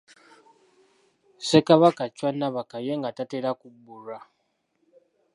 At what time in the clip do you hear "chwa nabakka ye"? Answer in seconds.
2.15-2.93